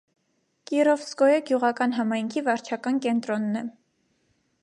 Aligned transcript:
Կիրովսկոյե 0.69 1.35
գյուղական 1.49 1.93
համայնքի 1.99 2.43
վարչական 2.49 2.99
կենտրոնն 3.05 3.61
է։ 3.63 3.65